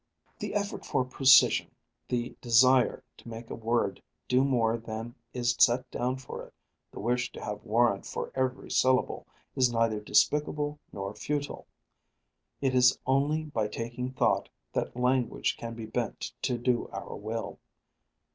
[0.39, 1.75] The effort for precision,
[2.09, 6.55] the desire to make a word do no more than is set down for it,
[6.91, 11.67] the wish to have warrant for every syllable, is neither despicable nor futile.
[12.61, 17.59] It is only by taking thought that language can be bent to do our will.